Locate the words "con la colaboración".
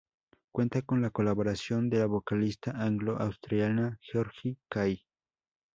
0.81-1.87